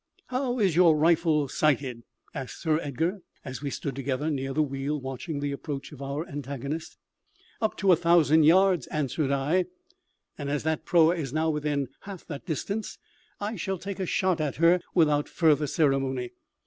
"How 0.29 0.57
is 0.57 0.75
your 0.75 0.97
rifle 0.97 1.47
sighted?" 1.47 2.01
asked 2.33 2.59
Sir 2.59 2.79
Edgar, 2.81 3.19
as 3.45 3.61
we 3.61 3.69
stood 3.69 3.95
together 3.95 4.31
near 4.31 4.51
the 4.51 4.63
wheel, 4.63 4.99
watching 4.99 5.39
the 5.39 5.51
approach 5.51 5.91
of 5.91 6.01
our 6.01 6.27
antagonist. 6.27 6.97
"Up 7.61 7.77
to 7.77 7.91
a 7.91 7.95
thousand 7.95 8.41
yards," 8.41 8.87
answered 8.87 9.29
I. 9.29 9.65
"And 10.39 10.49
as 10.49 10.63
that 10.63 10.85
proa 10.85 11.15
is 11.17 11.33
now 11.33 11.51
within 11.51 11.87
half 11.99 12.25
that 12.29 12.47
distance, 12.47 12.97
I 13.39 13.55
shall 13.57 13.77
take 13.77 13.99
a 13.99 14.07
shot 14.07 14.41
at 14.41 14.55
her 14.55 14.81
without 14.95 15.29
further 15.29 15.67
ceremony. 15.67 16.31